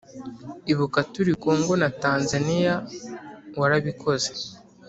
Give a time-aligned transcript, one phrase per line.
[0.71, 2.73] ibuka turi congo na tanzania
[3.59, 4.29] warabikoze